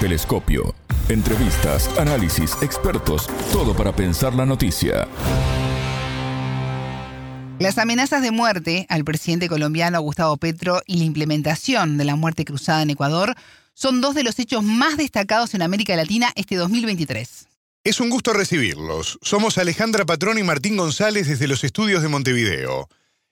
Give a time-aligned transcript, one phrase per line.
[0.00, 0.76] Telescopio.
[1.08, 5.08] Entrevistas, análisis, expertos, todo para pensar la noticia.
[7.58, 12.44] Las amenazas de muerte al presidente colombiano Gustavo Petro y la implementación de la muerte
[12.44, 13.34] cruzada en Ecuador
[13.74, 17.48] son dos de los hechos más destacados en América Latina este 2023.
[17.82, 19.18] Es un gusto recibirlos.
[19.20, 22.88] Somos Alejandra Patrón y Martín González desde los estudios de Montevideo.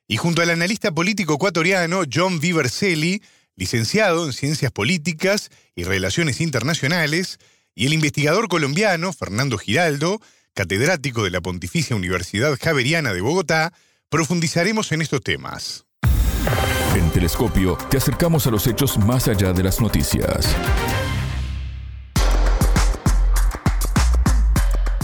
[0.08, 3.22] Y junto al analista político ecuatoriano John Viverselli,
[3.56, 7.38] licenciado en Ciencias Políticas y Relaciones Internacionales,
[7.74, 10.20] y el investigador colombiano Fernando Giraldo,
[10.54, 13.72] catedrático de la Pontificia Universidad Javeriana de Bogotá,
[14.08, 15.84] profundizaremos en estos temas.
[16.94, 20.54] En Telescopio te acercamos a los hechos más allá de las noticias.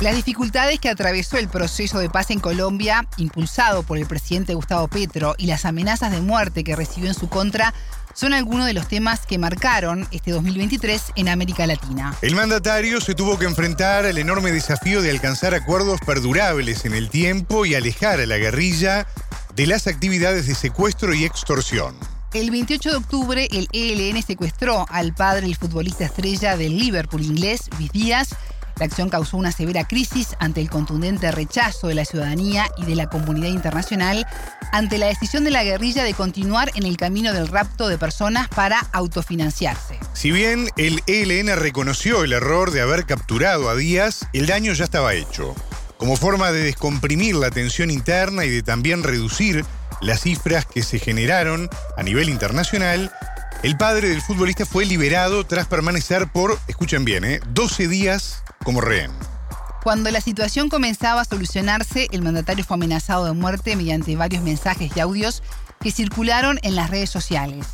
[0.03, 4.89] Las dificultades que atravesó el proceso de paz en Colombia, impulsado por el presidente Gustavo
[4.89, 7.73] Petro, y las amenazas de muerte que recibió en su contra,
[8.15, 12.15] son algunos de los temas que marcaron este 2023 en América Latina.
[12.23, 17.11] El mandatario se tuvo que enfrentar al enorme desafío de alcanzar acuerdos perdurables en el
[17.11, 19.07] tiempo y alejar a la guerrilla
[19.55, 21.95] de las actividades de secuestro y extorsión.
[22.33, 27.69] El 28 de octubre, el ELN secuestró al padre del futbolista estrella del Liverpool inglés,
[27.79, 28.31] Luis Díaz,
[28.83, 32.97] la acción causó una severa crisis ante el contundente rechazo de la ciudadanía y de
[32.97, 34.27] la comunidad internacional
[34.73, 38.49] ante la decisión de la guerrilla de continuar en el camino del rapto de personas
[38.49, 40.01] para autofinanciarse.
[40.15, 44.83] Si bien el ELN reconoció el error de haber capturado a Díaz, el daño ya
[44.83, 45.55] estaba hecho.
[45.97, 49.65] Como forma de descomprimir la tensión interna y de también reducir
[50.01, 53.13] las cifras que se generaron a nivel internacional,
[53.63, 57.87] el padre del futbolista fue liberado tras permanecer por, escuchen bien, 12 ¿eh?
[57.87, 59.11] días como rehén.
[59.83, 64.93] Cuando la situación comenzaba a solucionarse, el mandatario fue amenazado de muerte mediante varios mensajes
[64.95, 65.43] y audios
[65.81, 67.67] que circularon en las redes sociales.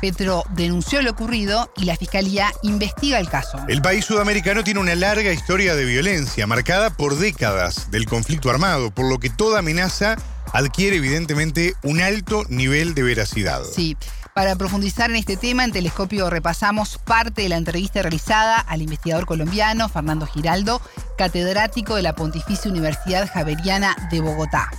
[0.00, 3.58] Petro denunció lo ocurrido y la fiscalía investiga el caso.
[3.68, 8.92] El país sudamericano tiene una larga historia de violencia, marcada por décadas del conflicto armado,
[8.92, 10.16] por lo que toda amenaza
[10.52, 13.62] adquiere evidentemente un alto nivel de veracidad.
[13.64, 13.96] Sí.
[14.38, 19.26] Para profundizar en este tema, en Telescopio repasamos parte de la entrevista realizada al investigador
[19.26, 20.80] colombiano Fernando Giraldo,
[21.16, 24.70] catedrático de la Pontificia Universidad Javeriana de Bogotá.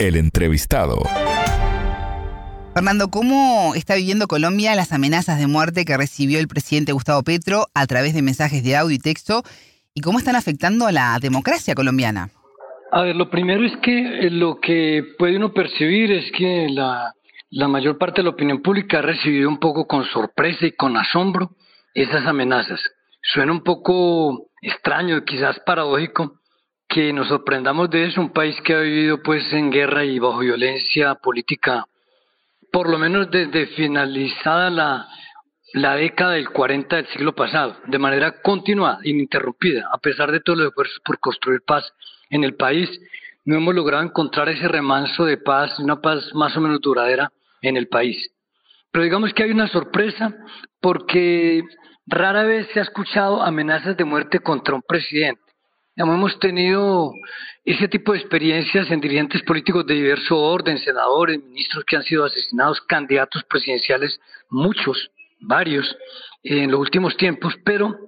[0.00, 0.98] El entrevistado.
[2.74, 7.66] Fernando, ¿cómo está viviendo Colombia las amenazas de muerte que recibió el presidente Gustavo Petro
[7.74, 9.44] a través de mensajes de audio y texto?
[9.94, 12.30] ¿Y cómo están afectando a la democracia colombiana?
[12.90, 17.12] A ver, lo primero es que eh, lo que puede uno percibir es que la
[17.50, 20.96] la mayor parte de la opinión pública ha recibido un poco con sorpresa y con
[20.96, 21.50] asombro
[21.94, 22.80] esas amenazas.
[23.22, 26.40] Suena un poco extraño, quizás paradójico,
[26.88, 30.40] que nos sorprendamos de eso, un país que ha vivido pues en guerra y bajo
[30.40, 31.86] violencia política,
[32.72, 35.08] por lo menos desde finalizada la,
[35.72, 40.58] la década del 40 del siglo pasado, de manera continuada, ininterrumpida, a pesar de todos
[40.58, 41.92] los esfuerzos por construir paz
[42.30, 42.88] en el país,
[43.44, 47.76] no hemos logrado encontrar ese remanso de paz, una paz más o menos duradera en
[47.76, 48.30] el país.
[48.90, 50.34] Pero digamos que hay una sorpresa
[50.80, 51.62] porque
[52.06, 55.42] rara vez se ha escuchado amenazas de muerte contra un presidente.
[55.96, 57.12] hemos tenido
[57.64, 62.24] ese tipo de experiencias en dirigentes políticos de diverso orden, senadores, ministros que han sido
[62.24, 65.96] asesinados, candidatos presidenciales, muchos, varios,
[66.42, 67.98] en los últimos tiempos, pero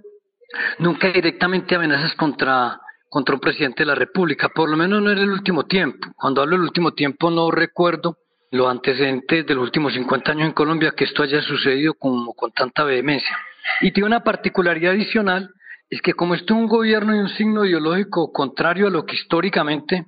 [0.78, 5.18] nunca directamente amenazas contra, contra un presidente de la República, por lo menos no en
[5.18, 6.08] el último tiempo.
[6.16, 8.16] Cuando hablo del último tiempo no recuerdo
[8.50, 12.52] los antecedentes de los últimos 50 años en Colombia que esto haya sucedido como con
[12.52, 13.36] tanta vehemencia.
[13.80, 15.50] Y tiene una particularidad adicional,
[15.90, 19.16] es que como esto es un gobierno y un signo ideológico contrario a lo que
[19.16, 20.06] históricamente,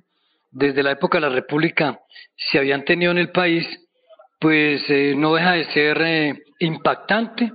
[0.51, 1.99] desde la época de la República,
[2.35, 3.67] se habían tenido en el país,
[4.39, 7.51] pues eh, no deja de ser eh, impactante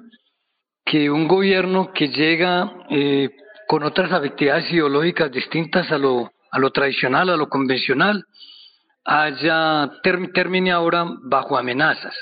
[0.84, 3.30] que un gobierno que llega eh,
[3.66, 8.24] con otras actividades ideológicas distintas a lo, a lo tradicional, a lo convencional,
[9.06, 12.14] haya termine ahora bajo amenazas.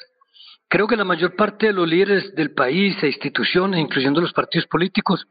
[0.68, 4.66] Creo que la mayor parte de los líderes del país e instituciones, incluyendo los partidos
[4.66, 5.26] políticos,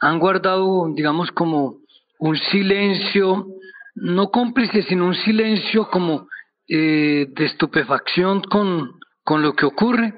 [0.00, 1.76] han guardado, digamos, como
[2.18, 3.46] un silencio,
[3.94, 6.28] no cómplice, sino un silencio como
[6.68, 10.14] eh, de estupefacción con, con lo que ocurre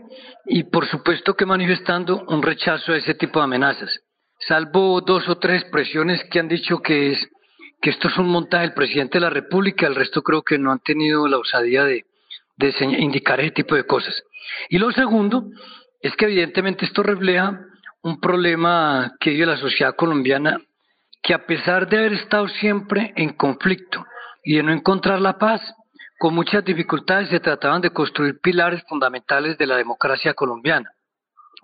[0.47, 3.91] y por supuesto que manifestando un rechazo a ese tipo de amenazas.
[4.49, 7.29] Salvo dos o tres expresiones que han dicho que es
[7.83, 10.71] que esto es un montaje del presidente de la República, el resto creo que no
[10.71, 12.07] han tenido la osadía de,
[12.81, 14.23] indicar ese tipo de cosas.
[14.69, 15.47] Y lo segundo
[16.01, 17.59] es que evidentemente esto refleja
[18.03, 20.61] un problema que vive la sociedad colombiana,
[21.23, 24.07] que a pesar de haber estado siempre en conflicto
[24.45, 25.61] y de no encontrar la paz,
[26.21, 30.93] con muchas dificultades se trataban de construir pilares fundamentales de la democracia colombiana.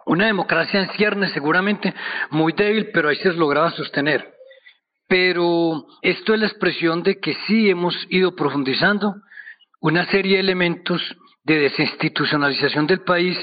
[0.04, 1.94] Una democracia en ciernes seguramente
[2.30, 4.37] muy débil, pero ahí se lograba sostener.
[5.08, 9.14] Pero esto es la expresión de que sí hemos ido profundizando
[9.80, 11.00] una serie de elementos
[11.44, 13.38] de desinstitucionalización del país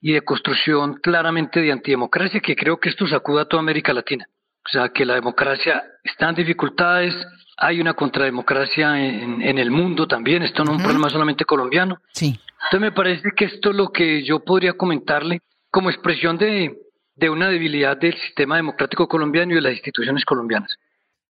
[0.00, 4.26] y de construcción claramente de antidemocracia, que creo que esto sacuda a toda América Latina.
[4.64, 7.14] O sea, que la democracia está en dificultades,
[7.56, 11.98] hay una contrademocracia en, en el mundo también, esto no es un problema solamente colombiano.
[12.12, 12.38] Sí.
[12.64, 15.40] Entonces me parece que esto es lo que yo podría comentarle
[15.70, 16.76] como expresión de,
[17.14, 20.76] de una debilidad del sistema democrático colombiano y de las instituciones colombianas.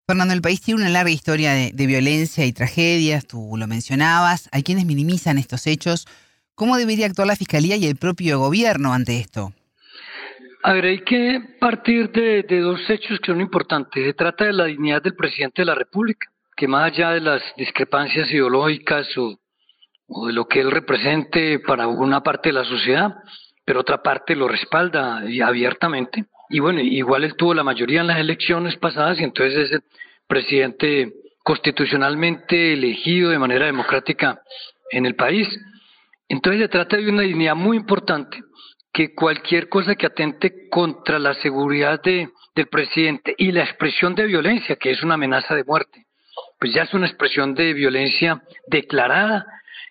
[0.07, 4.61] Fernando, el país tiene una larga historia de, violencia y tragedias, tú lo mencionabas, hay
[4.61, 6.05] quienes minimizan estos hechos.
[6.53, 9.51] ¿Cómo debería actuar la Fiscalía y el propio gobierno ante esto?
[10.61, 14.05] A ver, hay que partir de, de, dos hechos que son importantes.
[14.05, 17.41] Se trata de la dignidad del presidente de la República, que más allá de las
[17.57, 19.39] discrepancias ideológicas o,
[20.07, 23.15] o de lo que él represente para una parte de la sociedad,
[23.65, 26.25] pero otra parte lo respalda abiertamente.
[26.49, 29.81] Y bueno, igual él tuvo la mayoría en las elecciones pasadas y entonces es el
[30.27, 31.13] presidente
[31.43, 34.41] constitucionalmente elegido de manera democrática
[34.91, 35.47] en el país.
[36.27, 38.41] Entonces se trata de una dignidad muy importante
[38.91, 44.25] que cualquier cosa que atente contra la seguridad de, del presidente y la expresión de
[44.25, 46.05] violencia, que es una amenaza de muerte,
[46.59, 49.45] pues ya es una expresión de violencia declarada.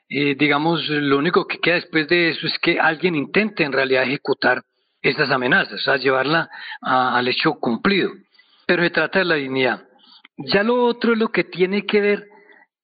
[0.09, 4.05] Eh, digamos, lo único que queda después de eso es que alguien intente en realidad
[4.05, 4.63] ejecutar
[5.05, 6.49] esas amenazas, sea, llevarla
[6.81, 8.11] a, al hecho cumplido.
[8.67, 9.85] Pero se trata de la dignidad.
[10.37, 12.29] Ya lo otro es lo que tiene que ver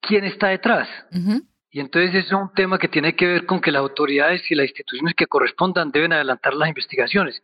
[0.00, 0.88] quién está detrás.
[1.12, 1.46] Uh -huh.
[1.72, 4.66] Y entonces es un tema que tiene que ver con que las autoridades y las
[4.66, 7.42] instituciones que correspondan deben adelantar las investigaciones.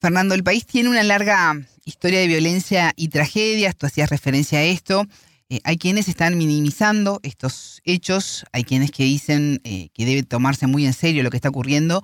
[0.00, 1.54] Fernando, el país tiene una larga
[1.84, 5.04] historia de violencia y tragedias, tú hacías referencia a esto.
[5.48, 10.66] Eh, hay quienes están minimizando estos hechos, hay quienes que dicen eh, que debe tomarse
[10.66, 12.02] muy en serio lo que está ocurriendo.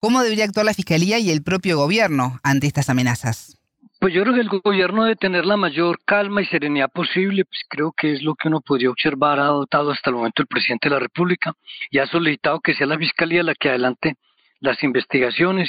[0.00, 3.58] ¿Cómo debería actuar la Fiscalía y el propio gobierno ante estas amenazas?
[4.00, 7.60] Pues yo creo que el gobierno debe tener la mayor calma y serenidad posible, pues
[7.68, 10.88] creo que es lo que uno podría observar, ha adoptado hasta el momento el presidente
[10.88, 11.52] de la República
[11.90, 14.14] y ha solicitado que sea la Fiscalía la que adelante
[14.60, 15.68] las investigaciones,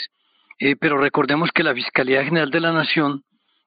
[0.59, 3.23] eh, pero recordemos que la Fiscalía General de la Nación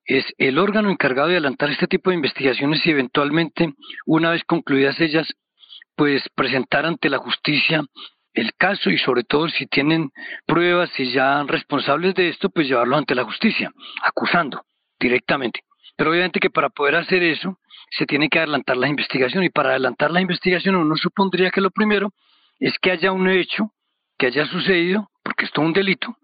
[0.07, 3.75] es el órgano encargado de adelantar este tipo de investigaciones y eventualmente,
[4.07, 5.29] una vez concluidas ellas,
[5.95, 7.85] pues presentar ante la justicia
[8.35, 10.11] el caso y sobre todo si tienen
[10.47, 13.73] pruebas y ya responsables de esto, pues llevarlo ante la justicia,
[14.03, 14.63] acusando
[14.99, 15.61] directamente.
[15.97, 17.59] Pero obviamente que para poder hacer eso
[17.91, 21.71] se tiene que adelantar la investigación y para adelantar la investigación uno supondría que lo
[21.71, 22.11] primero
[22.59, 23.71] es que haya un hecho
[24.19, 26.17] que haya sucedido, porque esto es un delito,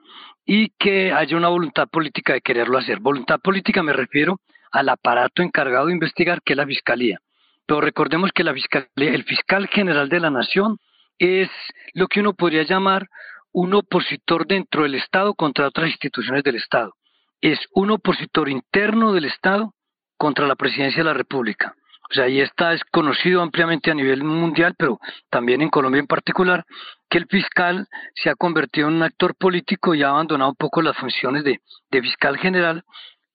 [0.45, 3.01] y que haya una voluntad política de quererlo hacer.
[3.01, 4.41] Voluntad política me refiero
[4.73, 7.19] al aparato encargado de investigar, que es la Fiscalía.
[7.67, 10.79] Pero recordemos que la Fiscalía, el fiscal general de la Nación
[11.21, 11.51] es
[11.93, 13.09] lo que uno podría llamar
[13.53, 16.95] un opositor dentro del Estado contra otras instituciones del Estado.
[17.41, 19.75] Es un opositor interno del Estado
[20.17, 21.75] contra la presidencia de la República.
[22.11, 24.99] O sea, ahí está, es conocido ampliamente a nivel mundial, pero
[25.31, 26.65] también en Colombia en particular,
[27.09, 30.83] que el fiscal se ha convertido en un actor político y ha abandonado un poco
[30.83, 32.83] las funciones de, de fiscal general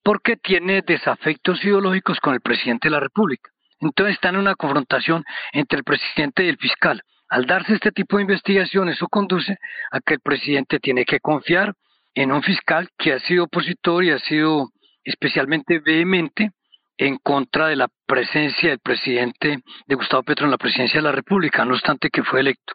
[0.03, 3.49] porque tiene desafectos ideológicos con el presidente de la República.
[3.79, 5.23] Entonces está en una confrontación
[5.53, 7.01] entre el presidente y el fiscal.
[7.35, 9.57] Al darse este tipo de investigación, eso conduce
[9.91, 11.73] a que el presidente tiene que confiar
[12.13, 14.69] en un fiscal que ha sido opositor y ha sido
[15.03, 16.51] especialmente vehemente
[16.97, 21.11] en contra de la presencia del presidente de Gustavo Petro en la presidencia de la
[21.11, 22.73] República, no obstante que fue electo.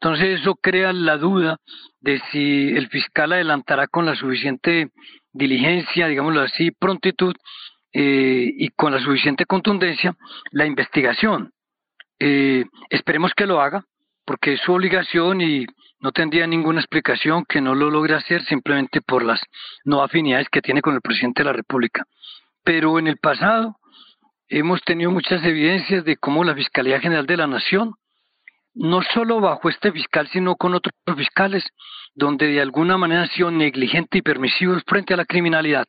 [0.00, 1.58] Entonces eso crea la duda
[2.00, 4.88] de si el fiscal adelantará con la suficiente
[5.32, 7.36] diligencia, digámoslo así, prontitud
[7.92, 10.16] eh, y con la suficiente contundencia
[10.50, 11.52] la investigación.
[12.18, 13.84] Eh, esperemos que lo haga,
[14.24, 15.66] porque es su obligación y
[16.00, 19.40] no tendría ninguna explicación que no lo logre hacer simplemente por las
[19.84, 22.04] no afinidades que tiene con el presidente de la República.
[22.64, 23.76] Pero en el pasado
[24.48, 27.94] hemos tenido muchas evidencias de cómo la Fiscalía General de la Nación,
[28.74, 31.64] no solo bajo este fiscal, sino con otros fiscales,
[32.14, 35.86] donde de alguna manera han sido negligentes y permisivos frente a la criminalidad.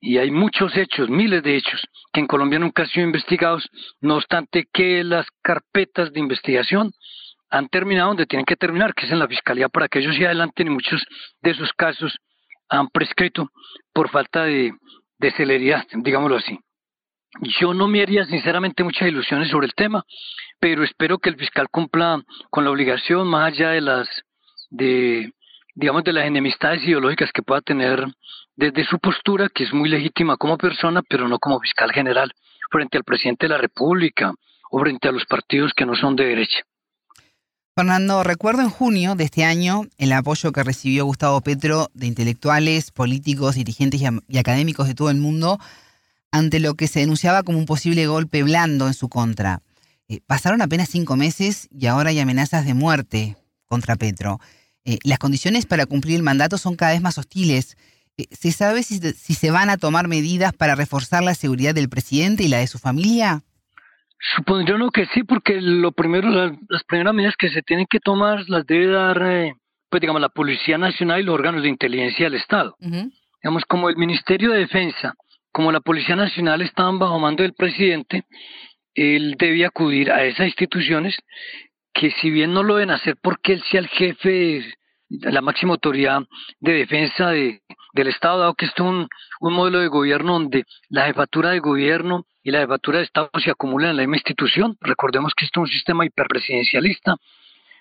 [0.00, 1.80] Y hay muchos hechos, miles de hechos,
[2.12, 3.68] que en Colombia nunca han sido investigados,
[4.00, 6.92] no obstante que las carpetas de investigación
[7.50, 10.26] han terminado donde tienen que terminar, que es en la Fiscalía, para que ellos se
[10.26, 11.04] adelanten y muchos
[11.42, 12.16] de esos casos
[12.68, 13.50] han prescrito
[13.92, 14.72] por falta de,
[15.18, 16.58] de celeridad, digámoslo así.
[17.60, 20.04] Yo no me haría sinceramente muchas ilusiones sobre el tema,
[20.58, 24.08] pero espero que el fiscal cumpla con la obligación más allá de las
[24.70, 25.32] de
[25.74, 28.04] digamos de las enemistades ideológicas que pueda tener
[28.56, 32.32] desde su postura, que es muy legítima como persona, pero no como fiscal general,
[32.72, 34.32] frente al presidente de la República
[34.72, 36.62] o frente a los partidos que no son de derecha.
[37.78, 42.90] Fernando, recuerdo en junio de este año el apoyo que recibió Gustavo Petro de intelectuales,
[42.90, 45.60] políticos, dirigentes y, académicos de todo el mundo
[46.32, 49.62] ante lo que se denunciaba como un posible golpe blando en su contra.
[50.08, 54.40] Eh, pasaron apenas cinco meses y ahora hay amenazas de muerte contra Petro.
[54.84, 57.76] Eh, las condiciones para cumplir el mandato son cada vez más hostiles.
[58.16, 61.88] Eh, ¿Se sabe si, si se van a tomar medidas para reforzar la seguridad del
[61.88, 63.44] presidente y la de su familia?
[64.20, 68.44] Supondría uno que sí, porque lo primero, las, primeras medidas que se tienen que tomar
[68.48, 69.54] las debe dar, eh,
[69.88, 72.76] pues digamos, la Policía Nacional y los órganos de inteligencia del Estado.
[72.80, 75.14] Digamos, como el Ministerio de Defensa,
[75.52, 78.24] como la Policía Nacional estaban bajo mando del presidente,
[78.94, 81.16] él debía acudir a esas instituciones
[81.94, 84.64] que si bien no lo deben hacer porque él sea el jefe,
[85.08, 86.22] la máxima autoridad
[86.60, 87.60] de defensa de,
[87.94, 89.08] del Estado, dado que esto es un,
[89.40, 93.50] un modelo de gobierno donde la jefatura de gobierno y la jefatura de Estado se
[93.50, 94.78] acumulan en la misma institución.
[94.80, 97.16] Recordemos que esto es un sistema hiperpresidencialista.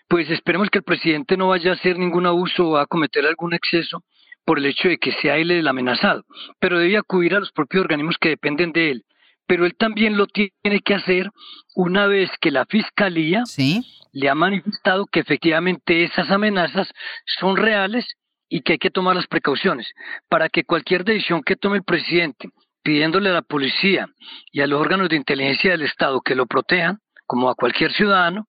[0.09, 3.53] Pues esperemos que el presidente no vaya a hacer ningún abuso o a cometer algún
[3.53, 4.03] exceso
[4.43, 6.25] por el hecho de que sea él el amenazado,
[6.59, 9.05] pero debe acudir a los propios organismos que dependen de él.
[9.45, 11.29] Pero él también lo tiene que hacer
[11.73, 13.43] una vez que la fiscalía
[14.11, 16.89] le ha manifestado que efectivamente esas amenazas
[17.39, 18.05] son reales
[18.49, 19.87] y que hay que tomar las precauciones
[20.27, 22.49] para que cualquier decisión que tome el presidente
[22.87, 24.07] pidiéndole a la policía
[24.49, 28.47] y a los órganos de inteligencia del Estado que lo protejan, como a cualquier ciudadano,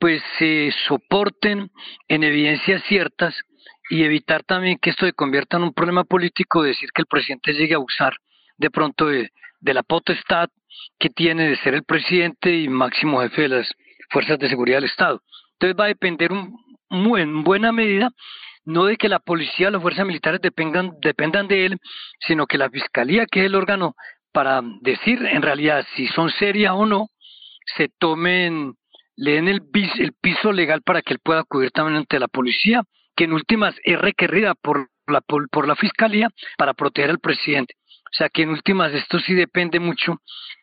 [0.00, 1.70] pues se soporten
[2.08, 3.36] en evidencias ciertas
[3.88, 7.52] y evitar también que esto se convierta en un problema político, decir que el presidente
[7.52, 8.14] llegue a usar
[8.56, 9.30] de pronto de,
[9.60, 10.48] la potestad
[10.98, 13.72] que tiene de ser el presidente y máximo jefe de las
[14.10, 15.22] fuerzas de seguridad del Estado.
[15.52, 16.58] Entonces va a depender un,
[17.16, 18.10] en buena medida
[18.68, 21.78] no de que la policía las fuerzas militares dependan, dependan de él,
[22.20, 23.94] sino que la fiscalía, que es el órgano
[24.30, 27.08] para decir en realidad si son serias o no,
[27.76, 28.74] se tomen,
[29.16, 29.62] le den el,
[30.20, 32.82] piso legal para que él pueda acudir también ante la policía,
[33.16, 37.72] que en últimas es requerida por la, por, la fiscalía para proteger al presidente.
[38.04, 40.18] O sea que en últimas esto sí depende mucho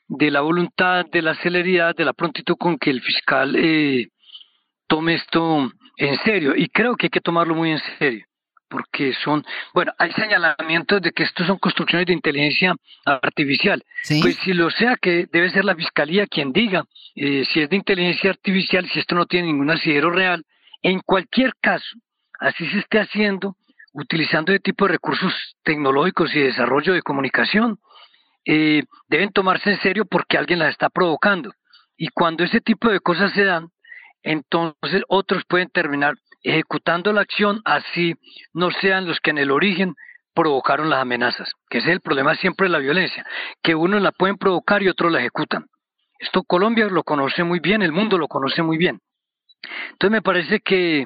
[0.07, 4.09] de la voluntad, de la celeridad, de la prontitud con que el fiscal eh,
[4.88, 8.25] tome esto en serio y creo que hay que tomarlo muy en serio
[8.67, 12.75] porque son, bueno, hay señalamientos de que estos son construcciones de inteligencia
[13.05, 13.83] artificial.
[14.21, 16.83] Pues si lo sea, que debe ser la fiscalía quien diga
[17.15, 20.43] eh, si es de inteligencia artificial, si esto no tiene ningún asidero real.
[20.81, 21.95] En cualquier caso,
[22.39, 23.55] así se esté haciendo,
[23.93, 25.33] utilizando este tipo de recursos
[25.63, 27.79] tecnológicos y desarrollo de comunicación,
[28.45, 31.53] eh, deben tomarse en serio porque alguien las está provocando.
[31.97, 33.69] Y cuando ese tipo de cosas se dan,
[34.25, 38.15] entonces otros pueden terminar ejecutando la acción así
[38.53, 39.96] no sean los que en el origen
[40.34, 43.25] provocaron las amenazas, que ese es el problema siempre de la violencia,
[43.63, 45.67] que unos la pueden provocar y otros la ejecutan.
[46.20, 49.00] Esto Colombia lo conoce muy bien, el mundo lo conoce muy bien.
[49.91, 51.05] Entonces me parece que,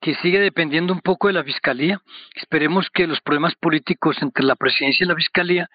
[0.00, 2.00] que sigue dependiendo un poco de la fiscalía.
[2.34, 5.68] Esperemos que los problemas políticos entre la presidencia y la fiscalía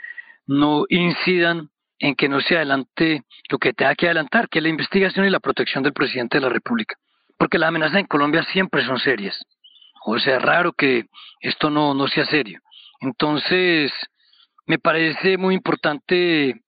[0.45, 1.69] no incidan
[2.03, 5.29] en que no se adelante lo que tenga que adelantar, que es la investigación y
[5.29, 6.97] la protección del presidente de la República.
[7.37, 9.41] Porque las amenazas en Colombia siempre son serias.
[10.03, 11.05] O sea, es raro que
[11.39, 12.59] esto no, no sea serio.
[12.99, 13.89] Entonces,
[14.65, 16.61] me parece muy importante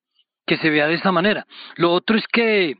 [0.47, 1.45] que se vea de esa manera.
[1.75, 2.75] Lo otro es que,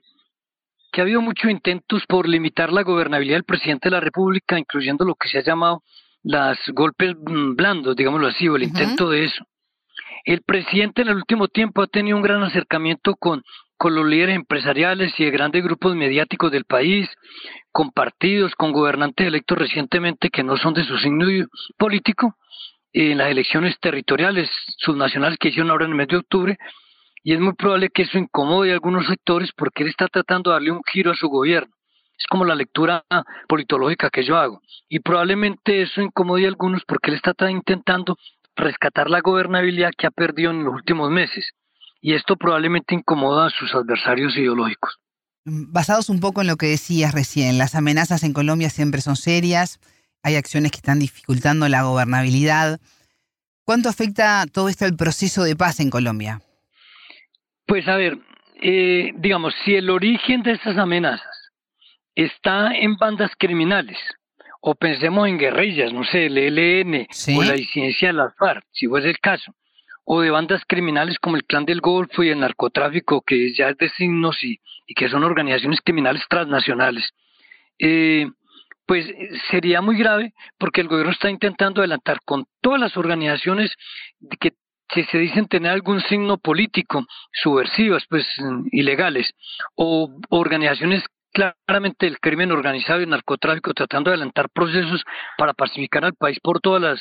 [0.94, 5.04] que ha habido muchos intentos por limitar la gobernabilidad del presidente de la República, incluyendo
[5.04, 5.84] lo que se ha llamado
[6.24, 9.46] las golpes blandos, digámoslo así, o el intento de eso.
[10.26, 13.44] El presidente en el último tiempo ha tenido un gran acercamiento con,
[13.78, 17.08] con los líderes empresariales y de grandes grupos mediáticos del país,
[17.72, 21.28] con partidos, con gobernantes electos recientemente que no son de su signo
[21.78, 22.36] político,
[22.92, 26.58] en las elecciones territoriales subnacionales que hicieron ahora en el mes de octubre,
[27.24, 30.56] y es muy probable que eso incomode a algunos sectores porque él está tratando de
[30.56, 31.74] darle un giro a su gobierno.
[32.18, 33.04] Es como la lectura
[33.48, 34.62] politológica que yo hago.
[34.88, 38.16] Y probablemente eso incomode a algunos porque él está intentando
[38.56, 41.46] rescatar la gobernabilidad que ha perdido en los últimos meses.
[42.02, 45.00] Y esto probablemente incomoda a sus adversarios ideológicos.
[45.46, 49.80] Basados un poco en lo que decías recién, las amenazas en Colombia siempre son serias,
[50.24, 52.80] hay acciones que están dificultando la gobernabilidad.
[53.64, 56.42] ¿Cuánto afecta todo esto al proceso de paz en Colombia?
[57.68, 58.18] Pues a ver,
[58.62, 61.52] eh, digamos, si el origen de esas amenazas
[62.16, 63.98] está en bandas criminales,
[64.68, 67.08] o pensemos en guerrillas, no sé, el ELN
[67.38, 69.54] o la disidencia de las FARC, si fuese el caso,
[70.06, 73.78] o de bandas criminales como el Clan del Golfo y el narcotráfico, que ya es
[73.78, 74.60] de signos y,
[74.96, 77.08] que son organizaciones criminales transnacionales.
[77.78, 78.26] Eh,
[78.88, 79.06] pues
[79.52, 83.72] sería muy grave porque el gobierno está intentando adelantar con todas las organizaciones
[84.40, 84.54] que,
[84.90, 88.26] que se dicen tener algún signo político, subversivas, pues
[88.72, 89.32] ilegales,
[89.76, 91.04] o organizaciones
[91.36, 95.04] claramente el crimen organizado y el narcotráfico tratando de adelantar procesos
[95.38, 97.00] para pacificar al país por todas las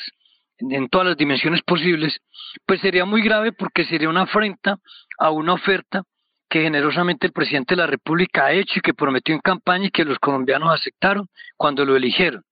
[0.57, 2.17] en todas las dimensiones posibles,
[2.65, 4.77] pues sería muy grave porque sería una afrenta
[5.17, 6.03] a una oferta
[6.49, 9.91] que generosamente el presidente de la República ha hecho y que prometió en campaña y
[9.91, 11.27] que los colombianos aceptaron
[11.57, 12.43] cuando lo eligieron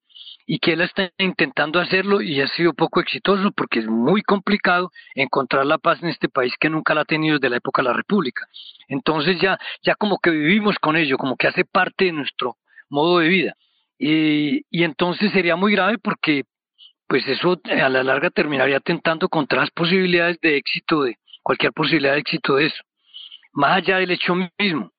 [0.46, 4.90] y que él está intentando hacerlo y ha sido poco exitoso porque es muy complicado
[5.14, 7.88] encontrar la paz en este país que nunca la ha tenido desde la época de
[7.88, 8.46] la República.
[8.88, 12.56] Entonces ya, ya como que vivimos con ello, como que hace parte de nuestro
[12.90, 13.54] modo de vida.
[13.98, 16.44] Y, y entonces sería muy grave porque
[17.06, 22.14] pues eso a la larga terminaría atentando contra las posibilidades de éxito, de cualquier posibilidad
[22.14, 22.82] de éxito de eso,
[23.52, 24.93] más allá del hecho mismo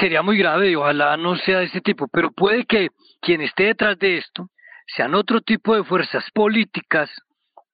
[0.00, 2.88] sería muy grave y ojalá no sea de ese tipo, pero puede que
[3.20, 4.48] quien esté detrás de esto
[4.96, 7.10] sean otro tipo de fuerzas políticas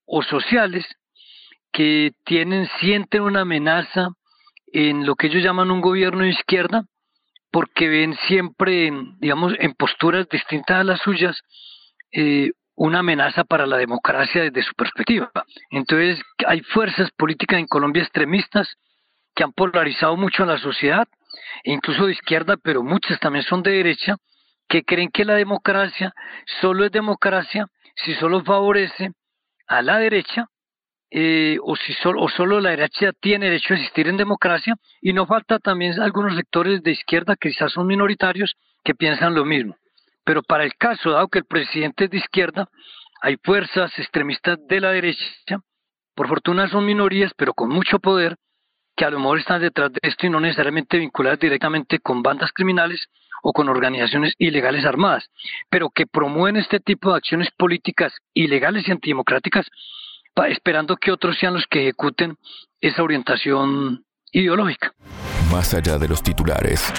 [0.05, 0.85] o sociales
[1.73, 4.09] que tienen, sienten una amenaza
[4.73, 6.85] en lo que ellos llaman un gobierno de izquierda,
[7.51, 11.41] porque ven siempre, digamos, en posturas distintas a las suyas,
[12.13, 15.31] eh, una amenaza para la democracia desde su perspectiva.
[15.71, 18.77] Entonces, hay fuerzas políticas en Colombia extremistas
[19.35, 21.07] que han polarizado mucho a la sociedad
[21.65, 24.17] incluso de izquierda, pero muchas también son de derecha,
[24.69, 26.13] que creen que la democracia
[26.61, 29.11] solo es democracia si solo favorece
[29.67, 30.47] a la derecha
[31.11, 35.13] eh, o si solo, o solo la derecha tiene derecho a existir en democracia y
[35.13, 39.77] no falta también algunos sectores de izquierda que quizás son minoritarios que piensan lo mismo.
[40.25, 42.69] Pero para el caso, dado que el presidente es de izquierda,
[43.23, 45.61] hay fuerzas extremistas de la derecha,
[46.15, 48.37] por fortuna son minorías, pero con mucho poder,
[48.97, 52.51] que a lo mejor están detrás de esto y no necesariamente vinculadas directamente con bandas
[52.53, 53.07] criminales
[53.43, 55.25] o con organizaciones ilegales armadas,
[55.71, 59.67] pero que promueven este tipo de acciones políticas ilegales y antidemocráticas,
[60.49, 62.37] esperando que otros sean los que ejecuten
[62.81, 64.93] esa orientación ideológica.
[65.53, 66.93] Más allá de los titulares,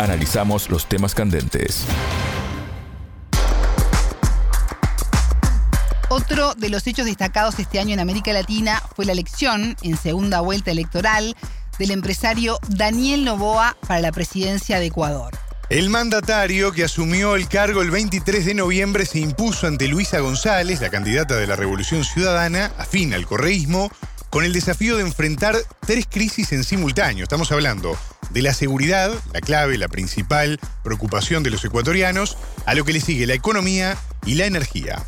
[0.00, 1.86] analizamos los temas candentes
[6.12, 10.40] Otro de los hechos destacados este año en América Latina fue la elección en segunda
[10.40, 11.36] vuelta electoral
[11.78, 15.38] del empresario Daniel Novoa para la presidencia de Ecuador.
[15.68, 20.80] El mandatario que asumió el cargo el 23 de noviembre se impuso ante Luisa González,
[20.80, 23.88] la candidata de la Revolución Ciudadana, afín al correísmo,
[24.30, 27.22] con el desafío de enfrentar tres crisis en simultáneo.
[27.22, 27.96] Estamos hablando
[28.30, 33.00] de la seguridad, la clave, la principal preocupación de los ecuatorianos, a lo que le
[33.00, 33.96] sigue la economía
[34.26, 35.04] y la energía.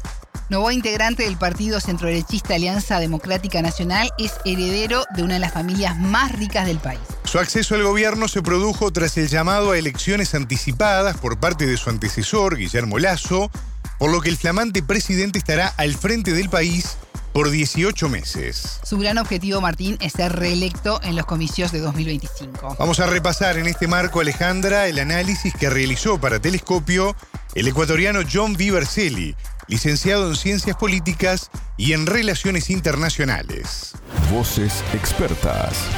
[0.53, 5.97] Nuevo integrante del partido centroderechista Alianza Democrática Nacional, es heredero de una de las familias
[5.97, 7.01] más ricas del país.
[7.25, 11.79] Su acceso al gobierno se produjo tras el llamado a elecciones anticipadas por parte de
[11.79, 13.51] su antecesor, Guillermo Lazo,
[13.99, 16.99] por lo que el flamante presidente estará al frente del país
[17.33, 18.79] por 18 meses.
[18.85, 22.77] Su gran objetivo, Martín, es ser reelecto en los comicios de 2025.
[22.79, 27.17] Vamos a repasar en este marco, Alejandra, el análisis que realizó para Telescopio
[27.55, 29.37] el ecuatoriano John Viverselli,
[29.69, 33.95] licenciado en Ciencias Políticas y en Relaciones Internacionales.
[34.31, 35.89] Voces expertas.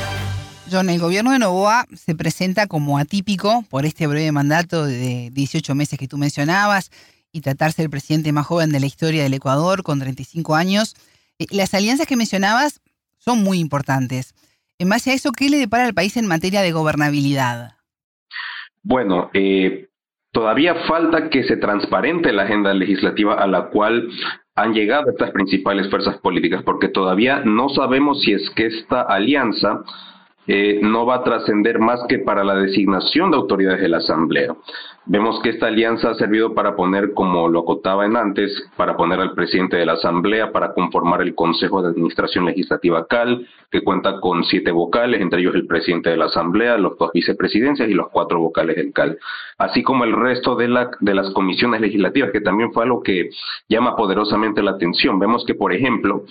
[0.71, 5.75] John, el gobierno de Novoa se presenta como atípico por este breve mandato de 18
[5.75, 6.91] meses que tú mencionabas
[7.33, 10.95] y tratarse del presidente más joven de la historia del Ecuador con 35 años.
[11.39, 12.81] Eh, las alianzas que mencionabas
[13.19, 14.35] son muy importantes.
[14.79, 17.77] En base a eso, ¿qué le depara al país en materia de gobernabilidad?
[18.83, 19.89] Bueno, eh,
[20.35, 24.09] Todavía falta que se transparente la agenda legislativa a la cual
[24.57, 29.85] han llegado estas principales fuerzas políticas, porque todavía no sabemos si es que esta alianza
[30.47, 34.55] eh, no va a trascender más que para la designación de autoridades de la Asamblea.
[35.07, 39.21] Vemos que esta alianza ha servido para poner, como lo acotaba en antes, para poner
[39.21, 44.21] al presidente de la Asamblea, para conformar el Consejo de Administración Legislativa CAL, que cuenta
[44.21, 48.09] con siete vocales, entre ellos el presidente de la Asamblea, los dos vicepresidencias y los
[48.09, 49.19] cuatro vocales del CAL,
[49.59, 53.31] así como el resto de, la, de las comisiones legislativas, que también fue algo que
[53.69, 55.19] llama poderosamente la atención.
[55.19, 56.25] Vemos que, por ejemplo,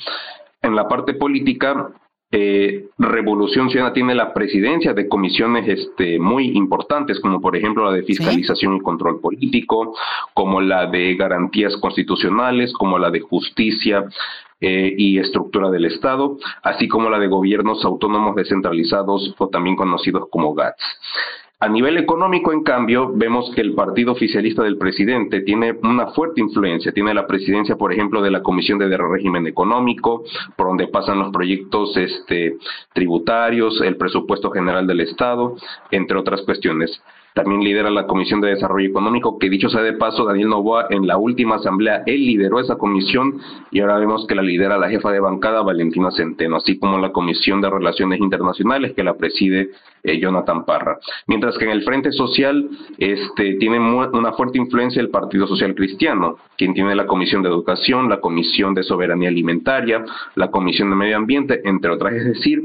[0.62, 1.90] en la parte política,
[2.36, 7.92] eh, Revolución Ciudadana tiene la presidencia de comisiones este, muy importantes, como por ejemplo la
[7.92, 9.96] de fiscalización y control político,
[10.34, 14.06] como la de garantías constitucionales, como la de justicia
[14.60, 20.24] eh, y estructura del Estado, así como la de gobiernos autónomos descentralizados o también conocidos
[20.32, 20.82] como GATS.
[21.64, 26.42] A nivel económico, en cambio, vemos que el partido oficialista del presidente tiene una fuerte
[26.42, 26.92] influencia.
[26.92, 30.26] Tiene la presidencia, por ejemplo, de la Comisión de Régimen Económico,
[30.58, 32.58] por donde pasan los proyectos este,
[32.92, 35.56] tributarios, el presupuesto general del Estado,
[35.90, 37.02] entre otras cuestiones.
[37.34, 41.08] También lidera la Comisión de Desarrollo Económico, que dicho sea de paso, Daniel Novoa en
[41.08, 43.40] la última asamblea, él lideró esa comisión
[43.72, 47.14] y ahora vemos que la lidera la jefa de bancada, Valentina Centeno, así como la
[47.14, 49.72] Comisión de Relaciones Internacionales, que la preside
[50.04, 51.00] eh, Jonathan Parra.
[51.28, 56.38] Mientras que en el Frente Social este, tiene una fuerte influencia el Partido Social Cristiano,
[56.58, 60.04] quien tiene la Comisión de Educación, la Comisión de Soberanía Alimentaria,
[60.36, 62.14] la Comisión de Medio Ambiente, entre otras.
[62.14, 62.64] Es decir,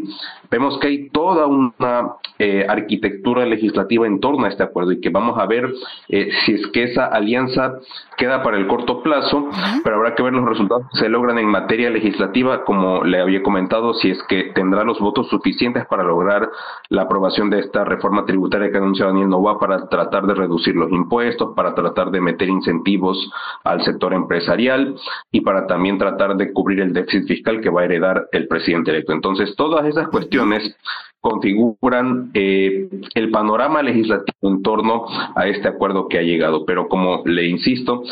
[0.50, 5.10] vemos que hay toda una eh, arquitectura legislativa en torno a este acuerdo y que
[5.10, 5.72] vamos a ver
[6.08, 7.78] eh, si es que esa alianza
[8.16, 9.48] queda para el corto plazo,
[9.84, 13.44] pero habrá que ver los resultados que se logran en materia legislativa, como le había
[13.44, 16.50] comentado, si es que tendrá los votos suficientes para lograr
[16.88, 20.90] la aprobación de esta reforma tributaria que anuncia Daniel Nova para tratar de reducir los
[20.90, 23.30] impuestos, para tratar de meter incentivos
[23.64, 24.96] al sector empresarial
[25.30, 28.90] y para también tratar de cubrir el déficit fiscal que va a heredar el presidente
[28.90, 29.12] electo.
[29.12, 30.74] Entonces, todas esas cuestiones
[31.20, 36.64] configuran eh, el panorama legislativo en torno a este acuerdo que ha llegado.
[36.64, 38.02] Pero como le insisto,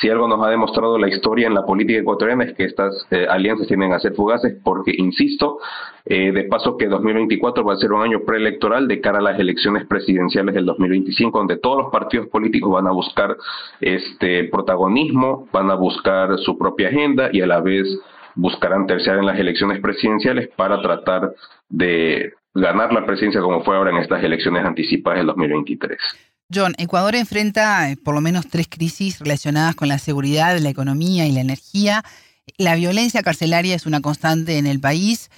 [0.00, 3.26] si algo nos ha demostrado la historia en la política ecuatoriana es que estas eh,
[3.28, 5.58] alianzas tienden a ser fugaces porque, insisto,
[6.06, 9.38] eh, de paso que 2024 va a ser un año preelectoral de cara a las
[9.38, 13.36] elecciones presidenciales del 2025, donde todos los partidos políticos van a buscar
[13.80, 17.88] este protagonismo, van a buscar su propia agenda y a la vez
[18.34, 21.32] buscarán terciar en las elecciones presidenciales para tratar
[21.68, 25.98] de ganar la presidencia como fue ahora en estas elecciones anticipadas del 2023.
[26.54, 31.26] John, Ecuador enfrenta eh, por lo menos tres crisis relacionadas con la seguridad, la economía
[31.26, 32.04] y la energía.
[32.58, 35.30] La violencia carcelaria es una constante en el país.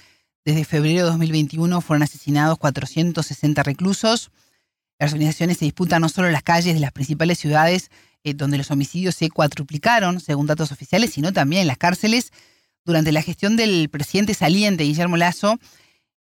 [0.47, 4.31] Desde febrero de 2021 fueron asesinados 460 reclusos.
[4.97, 7.91] Las organizaciones se disputan no solo en las calles de las principales ciudades,
[8.23, 12.31] eh, donde los homicidios se cuatruplicaron, según datos oficiales, sino también en las cárceles.
[12.85, 15.59] Durante la gestión del presidente saliente, Guillermo Lazo,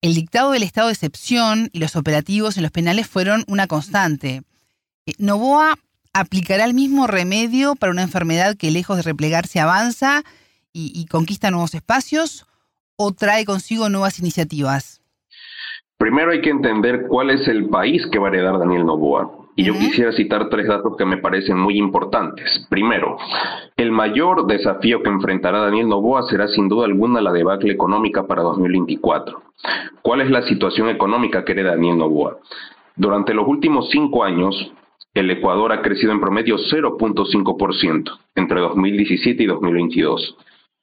[0.01, 4.43] el dictado del estado de excepción y los operativos en los penales fueron una constante.
[5.07, 5.77] Eh, ¿Novoa
[6.13, 10.23] aplicará el mismo remedio para una enfermedad que lejos de replegarse avanza
[10.73, 12.47] y, conquista nuevos espacios
[12.97, 15.01] o trae consigo nuevas iniciativas?
[15.99, 19.31] Primero hay que entender cuál es el país que va a heredar Daniel Novoa.
[19.57, 22.67] Y yo quisiera citar tres datos que me parecen muy importantes.
[22.69, 23.17] Primero,
[23.77, 28.43] el mayor desafío que enfrentará Daniel Novoa será sin duda alguna la debacle económica para
[28.43, 29.41] 2024.
[30.03, 32.39] ¿Cuál es la situación económica que hereda Daniel Novoa?
[32.97, 34.73] Durante los últimos cinco años,
[35.15, 40.37] el Ecuador ha crecido en promedio 0.5% entre 2017 y 2022.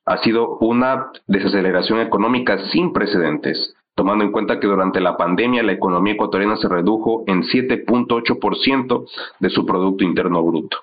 [0.06, 5.74] Ha sido una desaceleración económica sin precedentes tomando en cuenta que durante la pandemia la
[5.74, 9.06] economía ecuatoriana se redujo en 7.8%
[9.40, 10.78] de su Producto Interno Bruto.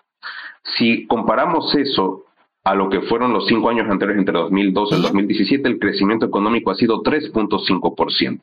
[0.77, 2.25] Si comparamos eso
[2.65, 6.71] a lo que fueron los cinco años anteriores entre 2012 y 2017, el crecimiento económico
[6.71, 8.41] ha sido 3.5%.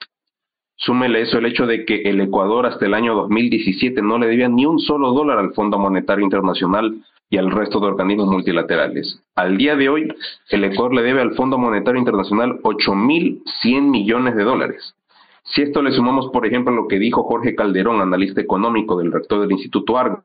[0.77, 4.49] Súmele eso el hecho de que el Ecuador hasta el año 2017 no le debía
[4.49, 9.19] ni un solo dólar al Fondo Monetario Internacional y al resto de organismos multilaterales.
[9.35, 10.13] Al día de hoy,
[10.49, 14.95] el Ecuador le debe al Fondo Monetario Internacional 8.100 millones de dólares.
[15.43, 19.41] Si esto le sumamos, por ejemplo, lo que dijo Jorge Calderón, analista económico del rector
[19.41, 20.23] del Instituto Argos,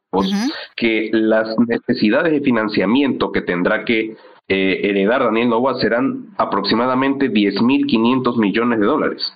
[0.76, 4.16] que las necesidades de financiamiento que tendrá que
[4.48, 9.32] eh, heredar Daniel Nova serán aproximadamente 10.500 millones de dólares.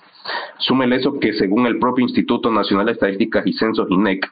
[0.57, 4.27] Súmele eso que según el propio Instituto Nacional de Estadísticas y Censos INEC,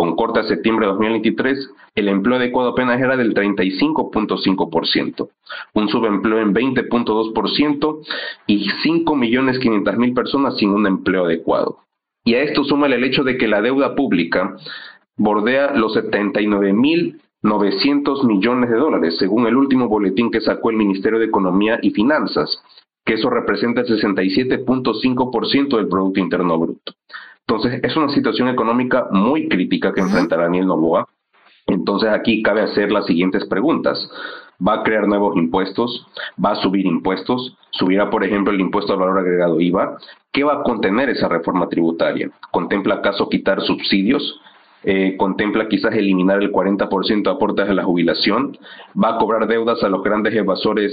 [0.00, 5.28] con corte a septiembre de 2023, el empleo adecuado apenas era del 35.5%,
[5.74, 7.98] un subempleo en 20.2%
[8.46, 11.80] y 5.500.000 personas sin un empleo adecuado.
[12.24, 14.56] Y a esto suma el hecho de que la deuda pública
[15.18, 21.26] bordea los 79.900 millones de dólares, según el último boletín que sacó el Ministerio de
[21.26, 22.62] Economía y Finanzas,
[23.04, 26.94] que eso representa el 67.5% del Producto Interno Bruto.
[27.50, 31.08] Entonces, es una situación económica muy crítica que enfrentará Daniel Novoa.
[31.66, 34.08] Entonces, aquí cabe hacer las siguientes preguntas.
[34.64, 36.06] ¿Va a crear nuevos impuestos?
[36.42, 37.56] ¿Va a subir impuestos?
[37.72, 39.98] ¿Subirá, por ejemplo, el impuesto al valor agregado IVA?
[40.30, 42.30] ¿Qué va a contener esa reforma tributaria?
[42.52, 44.40] ¿Contempla acaso quitar subsidios?
[44.82, 48.56] Eh, contempla quizás eliminar el 40% de aportes a la jubilación,
[48.96, 50.90] va a cobrar deudas a los grandes evasores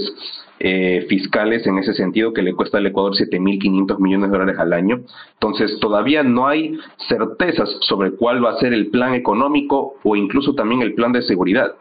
[0.59, 4.73] eh, fiscales en ese sentido que le cuesta al Ecuador 7.500 millones de dólares al
[4.73, 5.01] año.
[5.33, 10.53] Entonces todavía no hay certezas sobre cuál va a ser el plan económico o incluso
[10.53, 11.75] también el plan de seguridad.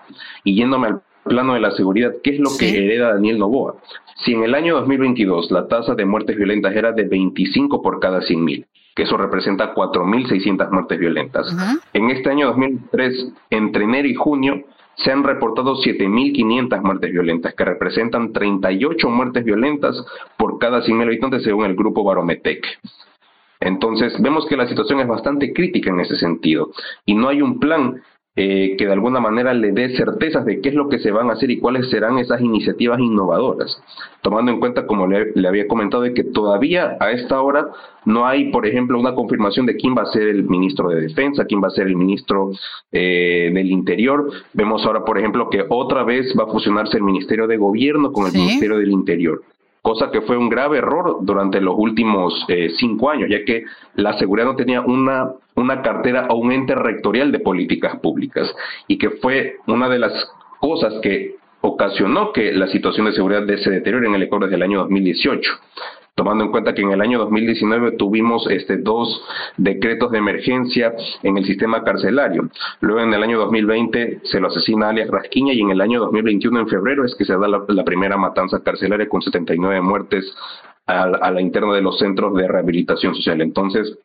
[0.45, 3.77] Y yéndome al plano de la seguridad, ¿qué es lo que hereda Daniel Novoa?
[4.25, 8.21] Si en el año 2022 la tasa de muertes violentas era de 25 por cada
[8.21, 8.65] 100.000,
[8.97, 11.55] que eso representa 4.600 muertes violentas.
[11.93, 14.65] En este año 2003, entre enero y junio,
[14.97, 20.03] se han reportado 7.500 muertes violentas, que representan 38 muertes violentas
[20.39, 22.65] por cada 100.000 habitantes según el grupo Barometec.
[23.61, 26.71] Entonces, vemos que la situación es bastante crítica en ese sentido
[27.05, 28.03] y no hay un plan
[28.39, 31.31] eh, que de alguna manera le dé certezas de qué es lo que se van
[31.31, 33.83] a hacer y cuáles serán esas iniciativas innovadoras,
[34.21, 37.67] tomando en cuenta, como le, había comentado, de que todavía a esta hora
[38.05, 41.47] no hay, por ejemplo, una confirmación de quién va a ser el ministro de Defensa,
[41.47, 42.51] quién va a ser el ministro
[42.93, 44.31] eh, del Interior.
[44.53, 48.27] Vemos ahora, por ejemplo, que otra vez va a fusionarse el Ministerio de Gobierno con
[48.27, 49.43] el Ministerio del Interior
[49.87, 53.63] cosa que fue un grave error durante los últimos eh, cinco años, ya que
[53.95, 58.55] la seguridad no tenía una, una cartera o un ente rectorial de políticas públicas
[58.87, 60.13] y que fue una de las
[60.61, 64.63] cosas que ocasionó que la situación de seguridad se deteriore en el Ecuador desde el
[64.63, 65.51] año 2018
[66.17, 69.23] tomando en cuenta que en el año 2019 tuvimos este, dos
[69.59, 72.49] decretos de emergencia en el sistema carcelario.
[72.81, 76.61] Luego en el año 2020 se lo asesina alias Rasquiña y en el año 2021
[76.61, 80.35] en febrero es que se da la, primera matanza carcelaria con 79 muertes
[80.87, 83.43] a, a la interna de los centros de rehabilitación social.
[83.43, 83.99] Entonces,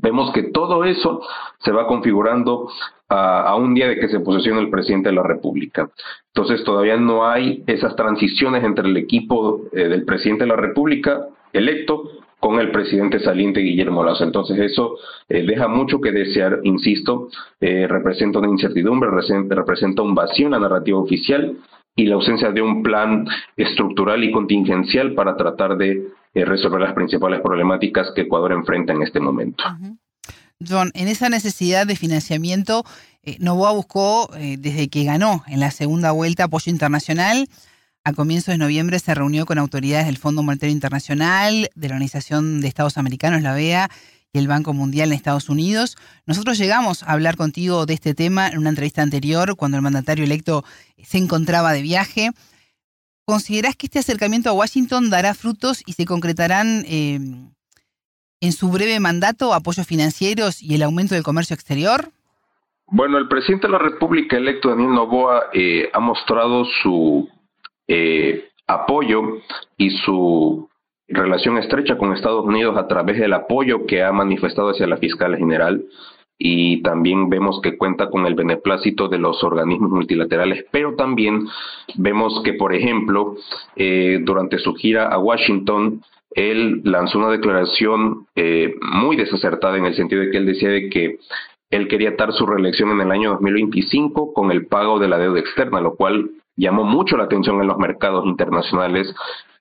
[0.00, 1.22] vemos que todo eso
[1.58, 2.68] se va configurando
[3.08, 5.90] a, un día de que se posesione el presidente de la República.
[6.34, 11.26] Entonces todavía no hay esas transiciones entre el equipo eh, del presidente de la República
[11.52, 14.24] electo con el presidente saliente Guillermo Lazo.
[14.24, 14.96] Entonces eso
[15.28, 17.28] eh, deja mucho que desear, insisto,
[17.60, 21.56] eh, representa una incertidumbre, representa un vacío en la narrativa oficial
[21.98, 27.40] y la ausencia de un plan estructural y contingencial para tratar de resolver las principales
[27.40, 29.64] problemáticas que Ecuador enfrenta en este momento.
[30.66, 32.84] John, en esa necesidad de financiamiento,
[33.24, 37.48] eh, Novoa buscó, eh, desde que ganó en la segunda vuelta apoyo internacional,
[38.04, 42.60] a comienzos de noviembre se reunió con autoridades del Fondo Monetario Internacional, de la Organización
[42.60, 43.90] de Estados Americanos, la OEA,
[44.32, 45.96] y el Banco Mundial en Estados Unidos.
[46.26, 50.24] Nosotros llegamos a hablar contigo de este tema en una entrevista anterior, cuando el mandatario
[50.24, 50.64] electo
[51.02, 52.30] se encontraba de viaje.
[53.24, 57.18] ¿Considerás que este acercamiento a Washington dará frutos y se concretarán eh,
[58.40, 62.10] en su breve mandato apoyos financieros y el aumento del comercio exterior?
[62.86, 67.28] Bueno, el presidente de la República electo, Daniel Novoa, eh, ha mostrado su
[67.86, 69.20] eh, apoyo
[69.76, 70.68] y su
[71.08, 75.36] relación estrecha con Estados Unidos a través del apoyo que ha manifestado hacia la fiscal
[75.36, 75.84] general
[76.38, 81.48] y también vemos que cuenta con el beneplácito de los organismos multilaterales, pero también
[81.96, 83.34] vemos que, por ejemplo,
[83.74, 89.96] eh, durante su gira a Washington, él lanzó una declaración eh, muy desacertada en el
[89.96, 91.18] sentido de que él decía de que
[91.70, 95.40] él quería dar su reelección en el año 2025 con el pago de la deuda
[95.40, 99.12] externa, lo cual llamó mucho la atención en los mercados internacionales,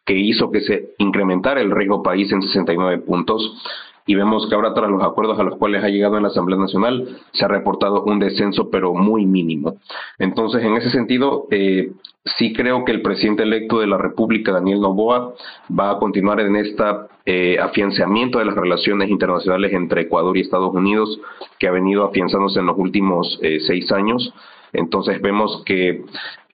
[0.07, 3.61] que hizo que se incrementara el riesgo país en 69 puntos
[4.07, 6.57] y vemos que ahora tras los acuerdos a los cuales ha llegado en la Asamblea
[6.57, 9.75] Nacional se ha reportado un descenso pero muy mínimo.
[10.17, 11.91] Entonces, en ese sentido, eh,
[12.37, 15.33] sí creo que el presidente electo de la República, Daniel Novoa,
[15.77, 21.19] va a continuar en este afianzamiento de las relaciones internacionales entre Ecuador y Estados Unidos
[21.59, 24.33] que ha venido afianzándose en los últimos eh, seis años.
[24.71, 26.05] Entonces vemos que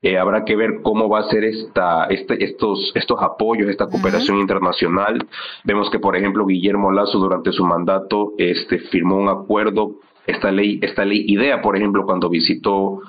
[0.04, 4.38] eh, habrá que ver cómo va a ser esta, este, estos, estos apoyos, esta cooperación
[4.38, 5.26] internacional.
[5.64, 9.96] Vemos que, por ejemplo, Guillermo Lazo durante su mandato este, firmó un acuerdo,
[10.28, 13.00] esta ley, esta ley IDEA, por ejemplo, cuando visitó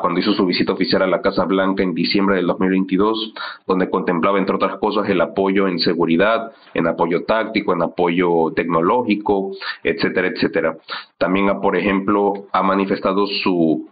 [0.00, 3.32] cuando hizo su visita oficial a la Casa Blanca en diciembre del 2022,
[3.66, 9.52] donde contemplaba, entre otras cosas, el apoyo en seguridad, en apoyo táctico, en apoyo tecnológico,
[9.82, 10.76] etcétera, etcétera.
[11.16, 13.88] También, por ejemplo, ha manifestado su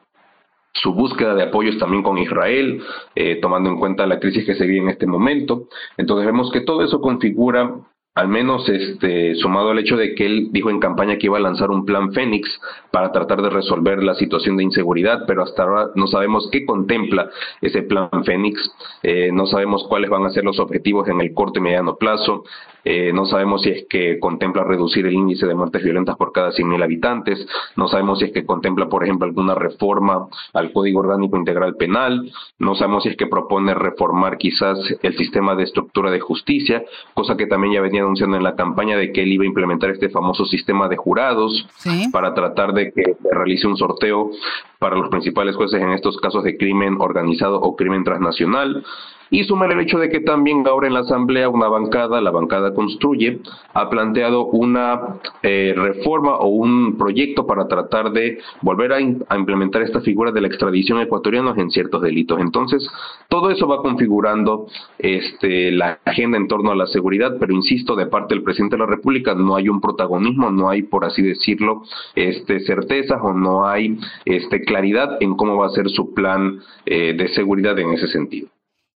[0.72, 2.82] su búsqueda de apoyos también con Israel,
[3.14, 5.68] eh, tomando en cuenta la crisis que se vive en este momento.
[5.96, 7.74] Entonces vemos que todo eso configura
[8.14, 11.40] al menos este, sumado al hecho de que él dijo en campaña que iba a
[11.40, 15.90] lanzar un plan Fénix para tratar de resolver la situación de inseguridad, pero hasta ahora
[15.94, 18.72] no sabemos qué contempla ese plan Fénix,
[19.02, 22.44] eh, no sabemos cuáles van a ser los objetivos en el corto y mediano plazo,
[22.84, 26.50] eh, no sabemos si es que contempla reducir el índice de muertes violentas por cada
[26.50, 31.36] 100.000 habitantes, no sabemos si es que contempla, por ejemplo, alguna reforma al Código Orgánico
[31.36, 36.20] Integral Penal, no sabemos si es que propone reformar quizás el sistema de estructura de
[36.20, 36.82] justicia,
[37.14, 39.90] cosa que también ya venía anunciando en la campaña de que él iba a implementar
[39.90, 41.66] este famoso sistema de jurados
[42.12, 44.30] para tratar de que se realice un sorteo
[44.78, 48.84] para los principales jueces en estos casos de crimen organizado o crimen transnacional.
[49.30, 52.74] Y sumar el hecho de que también ahora en la Asamblea una bancada, la bancada
[52.74, 53.40] Construye,
[53.72, 60.00] ha planteado una eh, reforma o un proyecto para tratar de volver a, implementar esta
[60.00, 62.40] figura de la extradición ecuatoriana en ciertos delitos.
[62.40, 62.88] Entonces,
[63.28, 64.66] todo eso va configurando
[64.98, 68.80] este, la agenda en torno a la seguridad, pero insisto, de parte del presidente de
[68.80, 71.82] la República no hay un protagonismo, no hay, por así decirlo,
[72.16, 77.14] este, certezas o no hay este, claridad en cómo va a ser su plan eh,
[77.16, 78.48] de seguridad en ese sentido.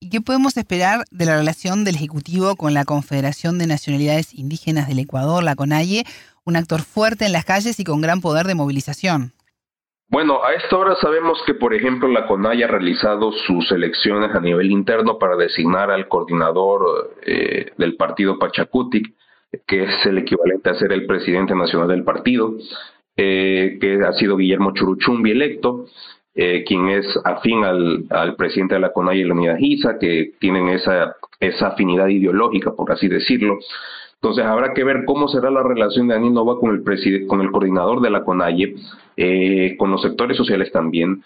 [0.03, 4.87] ¿Y qué podemos esperar de la relación del Ejecutivo con la Confederación de Nacionalidades Indígenas
[4.87, 6.05] del Ecuador, la CONAIE,
[6.43, 9.33] un actor fuerte en las calles y con gran poder de movilización?
[10.09, 14.39] Bueno, a esta hora sabemos que, por ejemplo, la CONAI ha realizado sus elecciones a
[14.39, 19.13] nivel interno para designar al coordinador eh, del partido Pachacutic,
[19.67, 22.55] que es el equivalente a ser el presidente nacional del partido,
[23.15, 25.85] eh, que ha sido Guillermo Churuchumbi electo,
[26.33, 30.69] eh, quien es afín al, presidente de la CONAI y la Unidad GISA, que tienen
[30.69, 33.59] esa, esa afinidad ideológica, por así decirlo.
[34.15, 37.51] Entonces habrá que ver cómo será la relación de Daniel Nova con el, con el
[37.51, 38.75] coordinador de la CONAIE,
[39.17, 41.23] eh, con los sectores sociales también.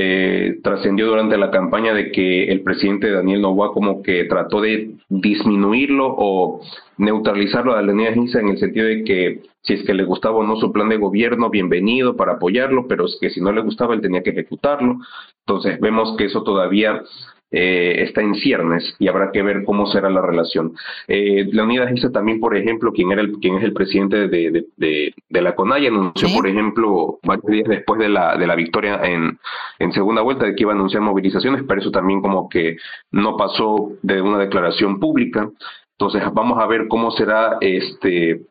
[0.00, 4.92] Eh, trascendió durante la campaña de que el presidente Daniel Nova como que trató de
[5.08, 6.60] disminuirlo o
[6.98, 10.44] neutralizarlo a línea GINSA en el sentido de que si es que le gustaba o
[10.44, 13.92] no su plan de gobierno, bienvenido para apoyarlo, pero es que si no le gustaba
[13.92, 14.98] él tenía que ejecutarlo.
[15.44, 17.02] Entonces vemos que eso todavía
[17.50, 20.74] eh, está en ciernes y habrá que ver cómo será la relación.
[21.06, 24.66] Eh, la unidad dice también, por ejemplo, quien, era el, quien es el presidente de,
[24.76, 29.00] de, de, la CONAI anunció, por ejemplo, varios días después de la, de la victoria
[29.02, 29.38] en,
[29.78, 32.76] en segunda vuelta de que iba a anunciar movilizaciones, pero eso también como que
[33.12, 35.48] no pasó de una declaración pública.
[35.92, 38.42] Entonces vamos a ver cómo será este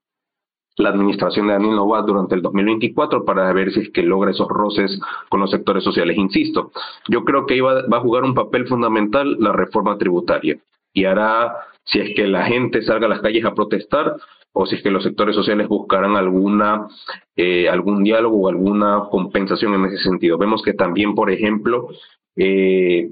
[0.78, 4.48] la administración de Daniel Novoa durante el 2024 para ver si es que logra esos
[4.48, 6.18] roces con los sectores sociales.
[6.18, 6.72] Insisto,
[7.08, 10.58] yo creo que iba, va a jugar un papel fundamental la reforma tributaria
[10.94, 14.16] y hará, si es que la gente salga a las calles a protestar
[14.54, 16.88] o si es que los sectores sociales buscarán alguna,
[17.36, 20.38] eh, algún diálogo o alguna compensación en ese sentido.
[20.38, 21.90] Vemos que también, por ejemplo,
[22.36, 23.12] eh,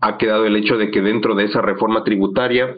[0.00, 2.76] ha quedado el hecho de que dentro de esa reforma tributaria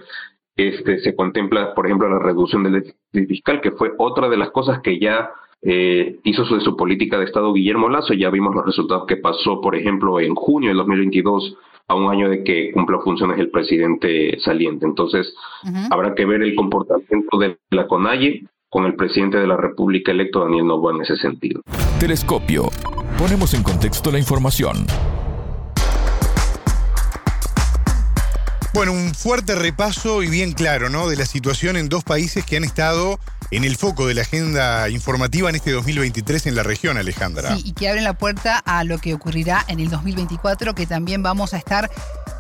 [0.56, 4.50] este, se contempla, por ejemplo, la reducción del déficit fiscal, que fue otra de las
[4.50, 5.30] cosas que ya
[5.62, 8.14] eh, hizo de su política de Estado Guillermo Lazo.
[8.14, 11.56] Ya vimos los resultados que pasó, por ejemplo, en junio del 2022,
[11.88, 14.86] a un año de que cumpla funciones el presidente saliente.
[14.86, 15.34] Entonces,
[15.90, 20.40] habrá que ver el comportamiento de la CONAIE con el presidente de la República electo,
[20.40, 21.62] Daniel Novoa, en ese sentido.
[22.00, 22.64] Telescopio.
[23.18, 24.86] Ponemos en contexto la información.
[28.76, 31.08] Bueno, un fuerte repaso y bien claro, ¿no?
[31.08, 33.18] De la situación en dos países que han estado
[33.50, 37.56] en el foco de la agenda informativa en este 2023 en la región, Alejandra.
[37.56, 41.22] Sí, y que abren la puerta a lo que ocurrirá en el 2024, que también
[41.22, 41.88] vamos a estar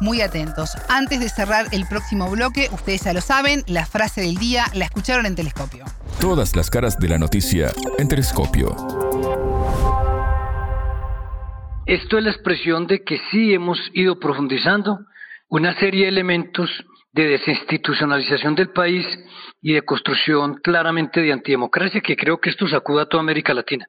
[0.02, 0.72] muy atentos.
[0.90, 4.84] Antes de cerrar el próximo bloque, ustedes ya lo saben, la frase del día la
[4.84, 5.86] escucharon en Telescopio.
[6.20, 8.76] Todas las caras de la noticia en Telescopio.
[11.86, 14.98] Esto es la expresión de que sí hemos ido profundizando
[15.48, 16.70] una serie de elementos
[17.12, 19.06] de desinstitucionalización del país
[19.62, 23.86] y de construcción claramente de antidemocracia que creo que esto sacuda a toda América Latina.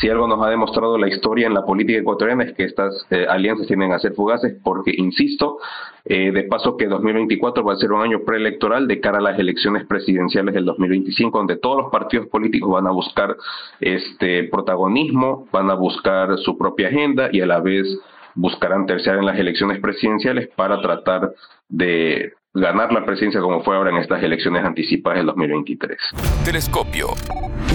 [0.00, 3.26] Si algo nos ha demostrado la historia en la política ecuatoriana es que estas eh,
[3.28, 5.58] alianzas tienden a ser fugaces porque, insisto,
[6.04, 9.38] eh, de paso que 2024 va a ser un año preelectoral de cara a las
[9.38, 13.36] elecciones presidenciales del 2025, donde todos los partidos políticos van a buscar
[13.80, 17.86] este protagonismo, van a buscar su propia agenda y a la vez
[18.34, 21.32] buscarán terciar en las elecciones presidenciales para tratar
[21.68, 25.98] de ganar la presidencia como fue ahora en estas elecciones anticipadas del 2023.
[26.44, 27.08] Telescopio,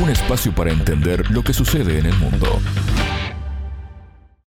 [0.01, 2.47] un espacio para entender lo que sucede en el mundo.